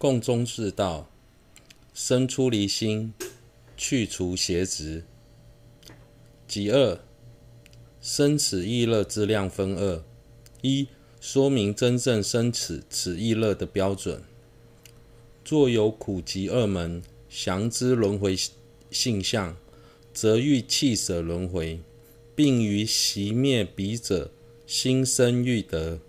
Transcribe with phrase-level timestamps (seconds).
[0.00, 1.10] 共中士道，
[1.92, 3.12] 生出离心，
[3.76, 5.04] 去除邪执。
[6.48, 6.98] 己二，
[8.00, 10.02] 生此意乐之量分二：
[10.62, 10.88] 一、
[11.20, 14.22] 说明真正生此此意乐的标准。
[15.46, 18.34] 若有苦集二门，详知轮回
[18.90, 19.54] 性相，
[20.14, 21.78] 则欲弃舍轮回，
[22.34, 24.30] 并于熄灭彼者，
[24.66, 26.00] 心生欲得。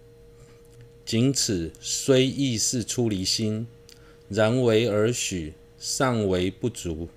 [1.03, 3.67] 仅此虽亦是出离心，
[4.33, 7.09] 然为尔许，尚为不足。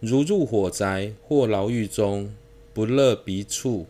[0.00, 2.34] 如入火宅或牢狱中，
[2.72, 3.86] 不乐彼处，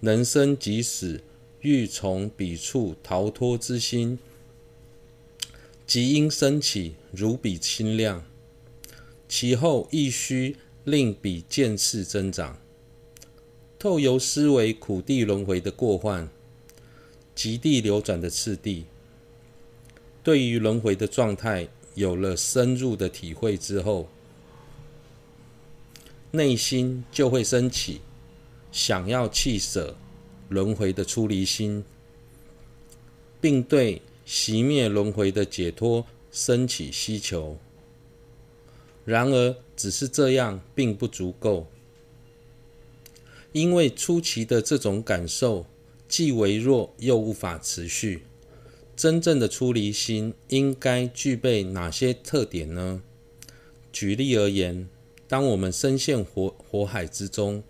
[0.00, 1.20] 能生即死，
[1.60, 4.18] 欲从彼处逃脱之心，
[5.86, 8.24] 即应生起如彼清亮。
[9.28, 12.58] 其后亦须令彼见识增长，
[13.78, 16.28] 透由思维苦地轮回的过患。
[17.36, 18.84] 极地流转的次第，
[20.24, 24.08] 对于轮回的状态有了深入的体会之后，
[26.30, 28.00] 内心就会升起
[28.70, 29.96] 想要弃舍
[30.48, 31.84] 轮回的出离心，
[33.40, 37.58] 并对熄灭轮回的解脱升起希求。
[39.04, 41.66] 然而，只是这样并不足够，
[43.52, 45.66] 因为初期的这种感受。
[46.08, 48.22] 既微弱又无法持续。
[48.98, 53.00] 真正的出离心应该具备哪些特点呢？
[53.92, 54.88] 举例而言，
[55.28, 57.62] 当我们深陷火火海之中，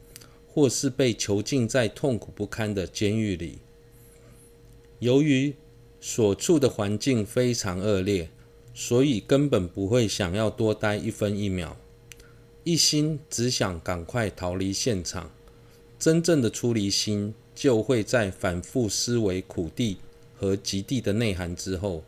[0.47, 3.59] 或是被囚禁在痛苦不堪的监狱里，
[5.01, 5.55] 由于
[6.01, 8.31] 所处的环境非常恶劣，
[8.73, 11.77] 所以根本不会想要多待一分一秒，
[12.65, 15.31] 一心只想赶快逃离现场。
[15.99, 17.35] 真正的出离心。
[17.59, 19.97] 就会在反复思维苦地
[20.39, 22.05] 和极地的内涵之后，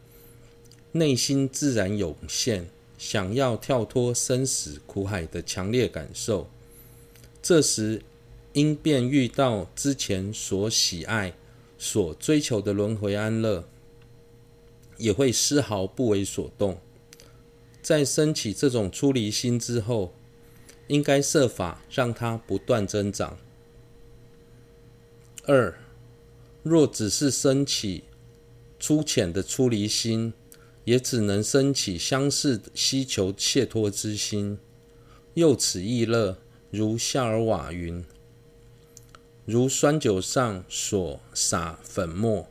[0.92, 6.48] 内心自然涌现想要跳脱生死苦海的强烈感受。
[7.42, 8.02] 这时，
[8.52, 11.34] 因便遇到之前所喜爱、
[11.78, 13.64] 所追求的轮回安乐，
[14.96, 16.78] 也会丝毫不为所动。
[17.82, 20.12] 在升起这种出离心之后，
[20.88, 23.38] 应该设法让它不断增长。
[25.46, 25.78] 二，
[26.62, 28.04] 若只是升起
[28.80, 30.32] 粗浅的出离心，
[30.84, 34.58] 也只能升起相似希求解脱之心。
[35.34, 36.38] 又此意乐，
[36.70, 38.04] 如夏尔瓦云：
[39.44, 42.48] 如酸酒上所撒粉末，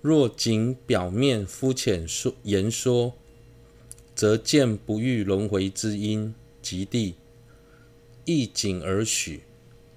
[0.00, 3.12] 若仅表面肤浅说言说，
[4.14, 7.16] 则见不欲轮回之因及地，
[8.24, 9.42] 亦仅而许。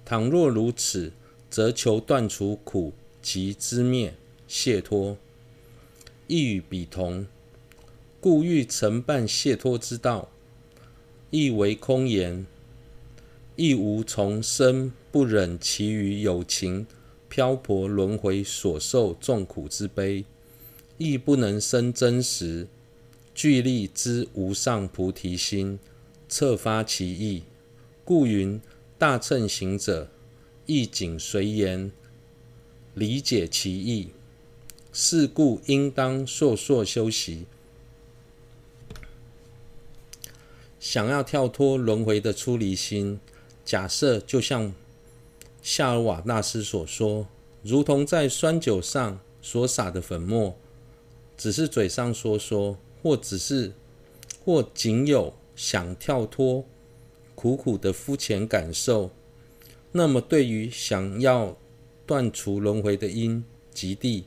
[0.04, 1.12] 倘若如此。
[1.52, 4.14] 则求断除苦集之灭
[4.48, 5.18] 解脱，
[6.32, 7.26] 意与彼同，
[8.18, 10.30] 故欲承办解脱之道，
[11.28, 12.46] 亦为空言，
[13.54, 16.86] 亦无从生不忍其余有情
[17.28, 20.24] 漂泊轮回所受众苦之悲，
[20.96, 22.66] 亦不能生真实
[23.34, 25.78] 具力之无上菩提心，
[26.30, 27.42] 彻发其意，
[28.06, 28.58] 故云
[28.96, 30.08] 大乘行者。
[30.64, 31.90] 亦仅随言
[32.94, 34.08] 理解其意，
[34.92, 37.46] 是故应当数数修习。
[40.78, 43.20] 想要跳脱轮回的出离心，
[43.64, 44.74] 假设就像
[45.62, 47.26] 夏尔瓦大师所说，
[47.62, 50.56] 如同在酸酒上所撒的粉末，
[51.36, 53.72] 只是嘴上说说，或只是
[54.44, 56.64] 或仅有想跳脱
[57.36, 59.10] 苦苦的肤浅感受。
[59.92, 61.56] 那么，对于想要
[62.04, 64.24] 断除轮回的因及地，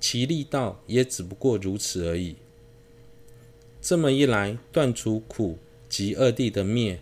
[0.00, 2.36] 其力道也只不过如此而已。
[3.80, 7.00] 这么一来，断除苦及二谛的灭、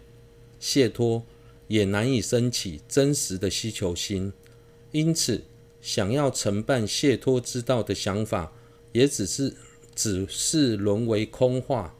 [0.60, 1.24] 解脱，
[1.68, 4.32] 也难以生起真实的需求心。
[4.92, 5.44] 因此，
[5.80, 8.52] 想要承办解脱之道的想法，
[8.92, 9.54] 也只是
[9.94, 11.94] 只是沦为空话。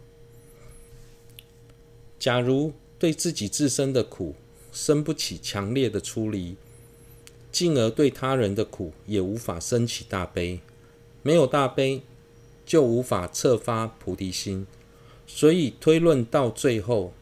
[2.19, 4.35] 假如对自己自身的苦，
[4.73, 6.57] 生不起强烈的出离，
[7.51, 10.61] 进而对他人的苦也无法生起大悲。
[11.27, 12.03] 没有大悲，
[12.65, 14.65] 就无法彻发菩提心。
[15.27, 17.13] 所以推论到最后，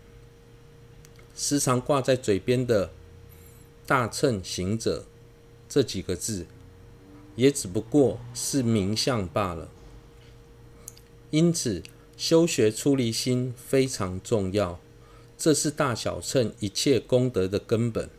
[1.35, 2.91] 时常挂在嘴边的
[3.89, 5.06] “大乘行者”
[5.71, 6.45] 这几个字，
[7.35, 9.71] 也只不过是名相罢了。
[11.31, 11.83] 因此，
[12.15, 14.79] 修学出离心非常重要。
[15.39, 18.11] 这是大小乘一切功德的根本。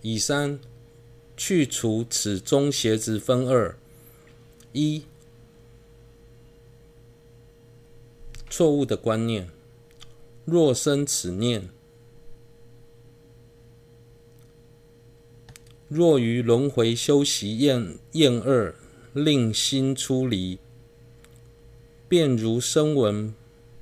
[0.00, 0.60] 乙三，
[1.36, 3.76] 去除此中邪执分二：
[4.72, 5.02] 一、
[8.48, 9.50] 错误的观念，
[10.44, 11.68] 若生此念，
[15.88, 18.74] 若于轮回修习厌厌恶，
[19.12, 20.58] 令心出离，
[22.08, 23.34] 便如声闻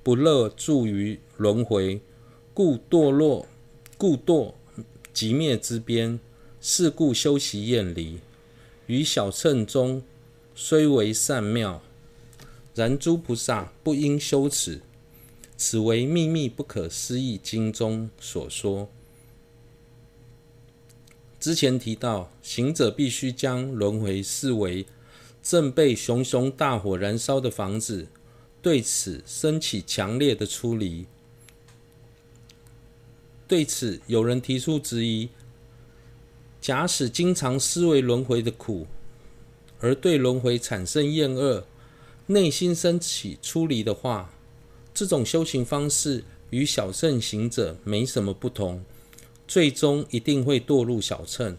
[0.03, 2.01] 不乐住于轮回，
[2.55, 3.47] 故堕落，
[3.99, 4.55] 故堕
[5.17, 6.21] 极灭之边。
[6.61, 8.19] 是故修习厌离，
[8.87, 10.03] 于小乘中
[10.55, 11.81] 虽为善妙，
[12.75, 14.81] 然诸菩萨不应修此。
[15.57, 18.89] 此为秘密不可思议经中所说。
[21.39, 24.87] 之前提到，行者必须将轮回视为
[25.41, 28.09] 正被熊熊大火燃烧的房子，
[28.61, 31.07] 对此生起强烈的出离。
[33.49, 35.29] 对此，有人提出质疑：
[36.61, 38.87] 假使经常思维轮回的苦，
[39.81, 41.65] 而对轮回产生厌恶，
[42.27, 44.33] 内心升起出离的话，
[44.93, 48.85] 这种修行方式与小乘行者没什么不同。
[49.49, 51.57] 最终一定会堕入小乘，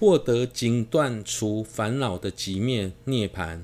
[0.00, 3.62] 获得仅断除烦恼的寂灭涅槃。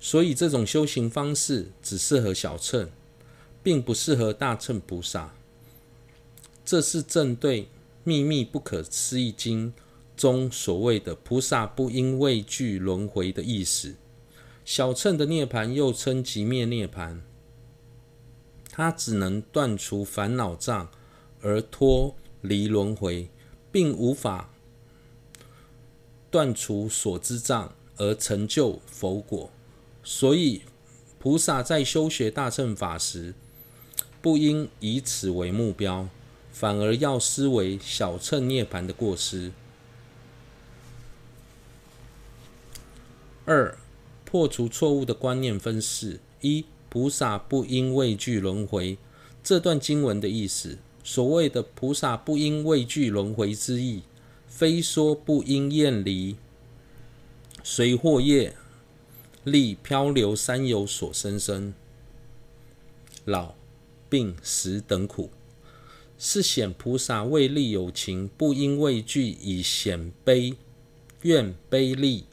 [0.00, 2.90] 所以这种修行方式只适合小乘，
[3.62, 5.34] 并不适合大乘菩萨。
[6.64, 7.62] 这是正对
[8.04, 9.72] 《秘密不可思议经》
[10.16, 13.94] 中所谓的“菩萨不应畏惧轮回”的意思。
[14.64, 17.20] 小乘的涅槃又称即灭涅槃。
[18.70, 20.88] 它只能断除烦恼障
[21.40, 23.28] 而脱离轮回，
[23.72, 24.50] 并无法
[26.30, 29.50] 断除所知障而成就佛果。
[30.04, 30.62] 所以，
[31.18, 33.34] 菩萨在修学大乘法时，
[34.20, 36.08] 不应以此为目标，
[36.52, 39.52] 反而要思维小乘涅槃的过失。
[43.44, 43.78] 二、
[44.24, 46.64] 破除错误的观念分四一。
[46.90, 48.96] 菩萨不应畏惧轮回，
[49.44, 54.04] 这段经文的意思，所谓的菩萨不应畏惧轮回之意，
[54.48, 56.38] 非说不应厌离
[57.62, 58.56] 随惑业
[59.44, 61.74] 力漂流三有所生生
[63.26, 63.54] 老
[64.10, 65.30] 病死等苦，
[66.18, 70.54] 是显菩萨为利有情，不应畏惧以显悲
[71.22, 72.24] 愿悲利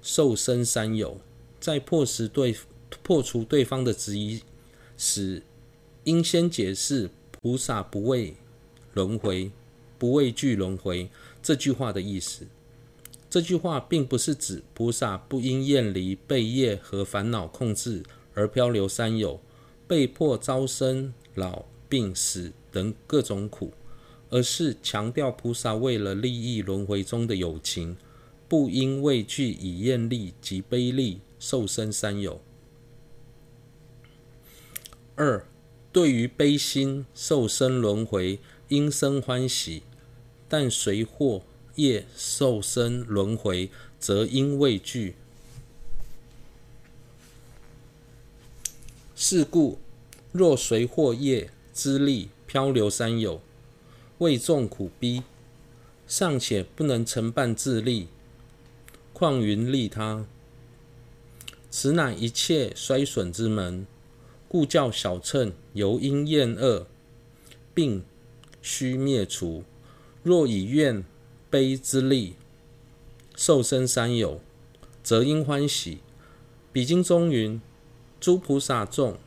[0.00, 1.20] 受生三有，
[1.60, 2.56] 在破实对。
[3.02, 4.42] 破除对方的质疑
[4.98, 5.42] 时，
[6.04, 8.34] 应先解释菩萨不畏
[8.92, 9.50] 轮回、
[9.98, 11.08] 不畏惧轮回
[11.42, 12.46] 这句话的意思。
[13.30, 18.02] 这句话并不是指菩萨不应厌离被业和烦恼控制
[18.34, 19.40] 而漂流三有，
[19.86, 23.72] 被迫遭生老病死等各种苦，
[24.30, 27.96] 而是强调菩萨为了利益轮回中的有情，
[28.48, 32.40] 不应畏惧以厌力及悲力受生三有。
[35.14, 35.46] 二，
[35.92, 38.38] 对于悲心受生轮回，
[38.68, 39.82] 应生欢喜；
[40.48, 41.42] 但随惑
[41.74, 45.16] 业受生轮回，则应畏惧。
[49.24, 49.78] 是故，
[50.32, 53.40] 若随惑业之力漂流三有，
[54.18, 55.22] 为众苦逼，
[56.08, 58.08] 尚且不能成办自利，
[59.12, 60.26] 况云利他？
[61.70, 63.86] 此乃一切衰损之门。
[64.48, 66.88] 故教小乘由因厌恶，
[67.72, 68.02] 并
[68.60, 69.62] 须灭除。
[70.24, 71.04] 若以愿
[71.48, 72.34] 悲之力
[73.36, 74.40] 受生三有，
[75.04, 75.98] 则应欢喜。
[76.72, 77.62] 彼经中云：
[78.22, 79.18] 诸菩萨众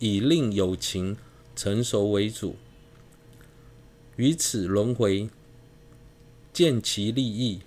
[0.00, 1.16] 以令有情
[1.54, 2.56] 成熟为主，
[4.16, 5.30] 于此轮回
[6.52, 7.60] 见其利益；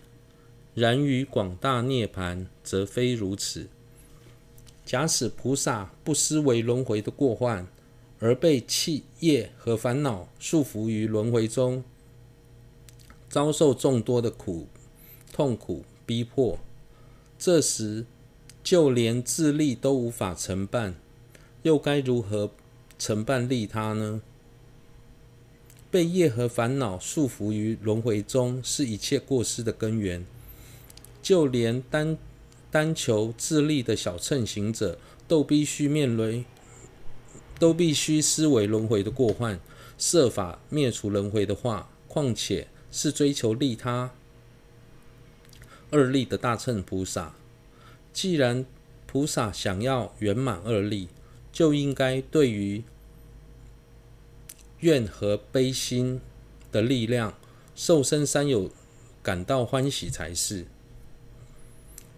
[0.74, 3.70] 然于广大涅槃，则非如此。
[4.84, 7.65] 假使菩萨不思维轮回的过患，
[8.20, 11.86] 而被气业和烦恼束缚于轮回中，
[13.29, 14.67] 遭受众多的苦、
[15.32, 16.60] 痛苦、逼迫，
[17.39, 18.05] 这时
[18.66, 20.96] 就连自利都无法承办，
[21.62, 22.50] 又该如何
[22.98, 24.24] 承办利他呢？
[25.92, 30.26] 被业和烦恼束缚于轮回中，是一切过失的根源，
[31.22, 32.18] 就连单。
[32.72, 34.98] 单求自利的小乘行者，
[35.30, 36.44] 都必须面临，
[37.58, 39.58] 都必须思维轮回的过患，
[39.98, 44.12] 设法灭除轮回的话，况且是追求利他
[45.90, 47.36] 二利的大乘菩萨。
[48.16, 48.66] 既然
[49.06, 51.10] 菩萨想要圆满二力，
[51.52, 52.82] 就应该对于
[54.80, 56.22] 怨和悲心
[56.72, 57.38] 的力量，
[57.76, 58.72] 受身三有
[59.22, 60.66] 感到欢喜才是。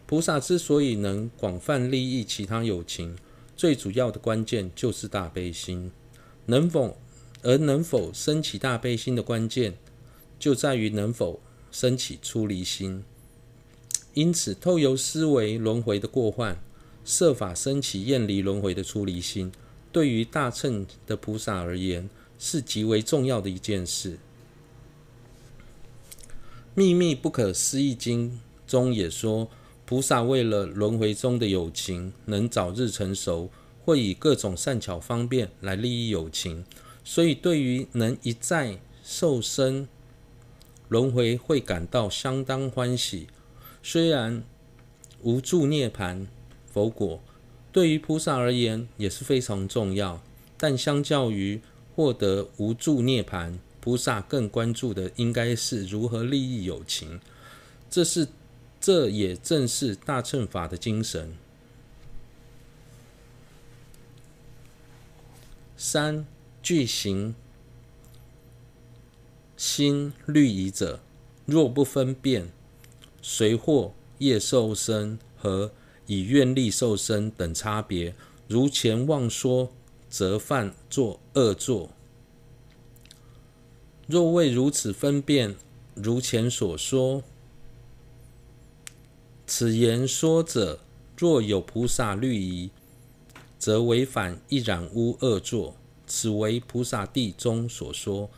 [0.05, 3.17] 菩萨之所以能广泛利益其他有情，
[3.55, 5.91] 最主要的关键就是大悲心。
[6.45, 6.95] 能否
[7.41, 9.73] 而能否升起大悲心的关键，
[10.37, 11.39] 就在于能否
[11.71, 13.03] 升起出离心。
[14.17, 16.59] 因此，透由思维轮回的过患，
[17.05, 19.51] 设法升起厌离轮回的出离心，
[19.91, 22.09] 对于大乘的菩萨而言，
[22.39, 24.13] 是极为重要的一件事。
[26.73, 28.31] 《秘密不可思议经》
[28.65, 29.51] 中也说，
[29.85, 33.51] 菩萨为了轮回中的友情能早日成熟，
[33.85, 36.65] 会以各种善巧方便来利益友情，
[37.03, 39.87] 所以对于能一再受生
[40.87, 43.27] 轮回会感到相当欢喜。
[43.81, 44.43] 虽然
[45.21, 46.27] 无助涅槃
[46.71, 47.21] 佛果
[47.71, 50.21] 对于菩萨而言也是非常重要，
[50.57, 51.61] 但相较于
[51.95, 57.19] 获得无助涅槃，菩萨更关注的应该是如何利益有情。
[57.89, 58.27] 这是，
[58.81, 61.35] 这也正是大乘法的精神。
[65.77, 66.25] 三
[66.61, 67.35] 具行
[69.55, 70.99] 心虑疑者，
[71.45, 72.49] 若不分辨
[73.29, 75.69] 随惑业受生和
[76.05, 78.15] 以愿力受生等差别，
[78.47, 79.69] 如前妄说。
[80.09, 81.89] 则犯作恶作。
[84.07, 85.57] 若未如此分辨，
[85.95, 87.21] 如前所说，
[89.45, 90.79] 此言说者
[91.17, 92.71] 若有菩萨律仪，
[93.59, 95.75] 则违反一染污恶作。
[96.07, 98.29] 此为菩萨地中所说。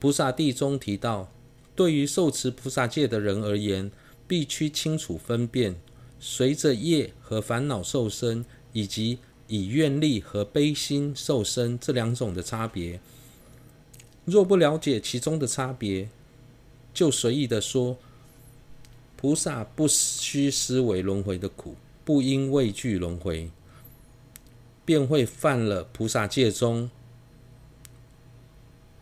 [0.00, 1.30] 菩萨地中提到，
[1.76, 3.92] 对于受持菩萨戒的人而言，
[4.26, 5.76] 必须清楚分辨
[6.18, 13.00] 随着业和烦恼受生，以及以愿力和悲心受生这两种的差别，
[14.24, 16.08] 若不了解其中的差别，
[16.94, 17.96] 就随意的说
[19.16, 21.74] 菩萨不须思维轮回的苦，
[22.04, 23.50] 不应畏惧轮回，
[24.84, 26.90] 便会犯了菩萨戒中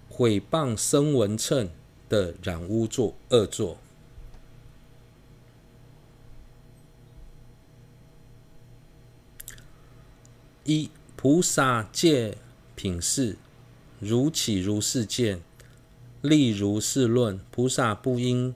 [0.08, 1.70] 毁谤声闻乘
[2.08, 3.78] 的染污作恶作。
[10.70, 12.38] 一菩萨戒
[12.76, 13.36] 品释，
[13.98, 15.42] 如起如是见，
[16.22, 17.40] 立如是论。
[17.50, 18.54] 菩萨不应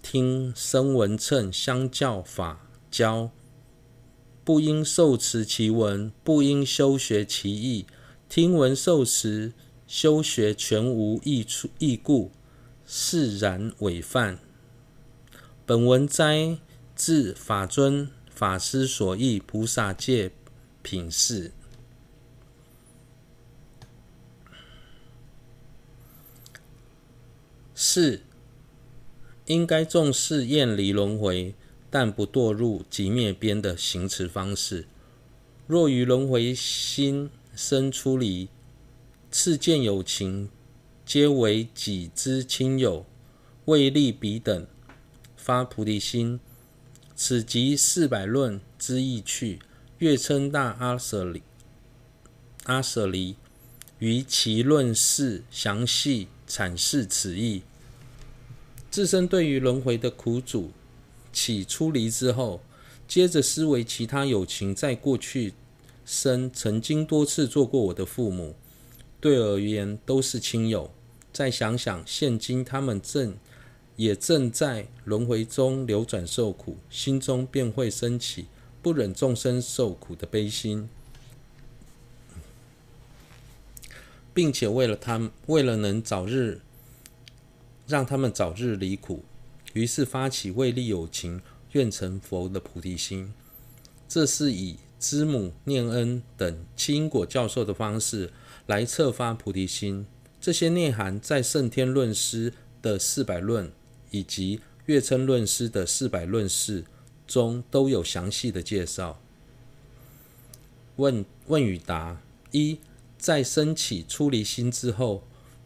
[0.00, 3.32] 听声闻乘相教法教，
[4.44, 7.84] 不应受持其文，不应修学其义。
[8.28, 9.52] 听闻受持
[9.88, 12.30] 修学全无益处益故，
[12.86, 14.38] 释然违犯。
[15.66, 16.58] 本文摘
[16.94, 20.28] 自法尊法师所译《菩萨戒》。
[20.82, 21.52] 品释。
[27.74, 28.22] 四，
[29.46, 31.54] 应该重视厌离轮回，
[31.88, 34.86] 但不堕入寂灭边的行持方式。
[35.66, 38.48] 若于轮回心生出离，
[39.30, 40.50] 次见有情
[41.06, 43.06] 皆为己之亲友，
[43.64, 44.66] 为利彼等，
[45.34, 46.38] 发菩提心，
[47.16, 49.60] 此即四百论之意趣。
[50.00, 51.42] 月称大阿舍离，
[52.64, 53.36] 阿舍离
[53.98, 57.60] 于其论释详细阐释此意。
[58.90, 60.70] 自身对于轮回的苦主
[61.34, 62.62] 起出离之后，
[63.06, 65.52] 接着思维其他有情在过去
[66.06, 68.56] 生曾经多次做过我的父母，
[69.20, 70.90] 对而言都是亲友。
[71.30, 73.36] 再想想现今他们正
[73.96, 78.46] 也正在轮回中流转受苦，心中便会升起。
[78.82, 80.88] 不忍众生受苦的悲心，
[84.32, 86.60] 并且为了他们，为了能早日
[87.86, 89.24] 让他们早日离苦，
[89.74, 93.32] 于是发起为利有情、愿成佛的菩提心。
[94.08, 98.32] 这是以知母念恩等七因果教授的方式
[98.66, 100.06] 来策发菩提心。
[100.40, 103.70] 这些内涵在胜天论师的四百论
[104.10, 106.84] 以及月称论师的四百论释
[107.30, 109.20] 中都有详细的介绍。
[110.96, 112.20] 问问与答：
[112.50, 112.80] 一，
[113.16, 115.22] 在升起出离心之后，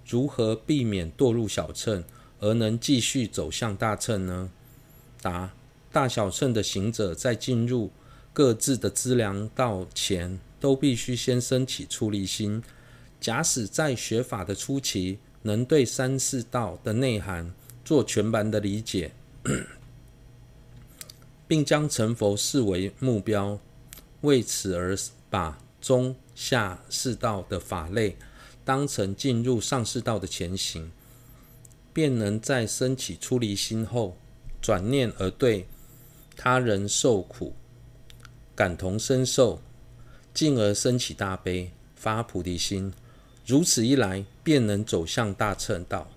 [0.07, 2.05] 如何避免堕入小乘，
[2.41, 4.51] 而能继续走向大乘呢？
[5.23, 5.55] 答：
[5.91, 7.91] 大小乘的行者在进入
[8.35, 12.63] 各自的资粮道前，都必须先升起出离心。
[13.19, 19.13] 假使在学法的初期，能对三四道的内涵做全盘的理解。
[21.47, 23.59] 并将成佛视为目标，
[24.23, 24.97] 为此而
[25.29, 28.17] 把中下四道的法类
[28.65, 30.91] 当成进入上世道的前行。
[31.93, 34.17] 便能在升起出离心后，
[34.61, 35.69] 转念而对
[36.37, 37.55] 他人受苦
[38.57, 39.61] 感同身受，
[40.33, 42.93] 进而升起大悲，发菩提心。
[43.47, 46.11] 如此一来，便能走向大乘道。